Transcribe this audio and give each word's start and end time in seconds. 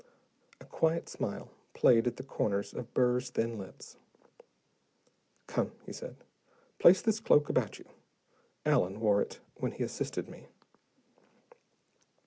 A 0.59 0.65
quiet 0.65 1.07
smile 1.07 1.51
played 1.75 2.07
at 2.07 2.17
the 2.17 2.23
corners 2.23 2.73
of 2.73 2.91
Burr's 2.91 3.29
thin 3.29 3.59
lips. 3.59 3.97
"Come," 5.45 5.73
he 5.85 5.93
said. 5.93 6.15
"Place 6.79 7.03
this 7.03 7.19
cloak 7.19 7.49
about 7.49 7.77
you. 7.77 7.85
Allen 8.65 8.99
wore 8.99 9.21
it 9.21 9.41
when 9.57 9.73
he 9.73 9.83
assisted 9.83 10.27
me." 10.27 10.47